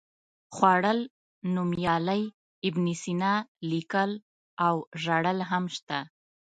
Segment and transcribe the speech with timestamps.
[0.55, 0.99] خوړل،
[1.55, 2.23] نومیالی،
[2.67, 3.33] ابن سینا،
[3.71, 4.11] لیکل
[4.65, 5.99] او ژړل هم شته.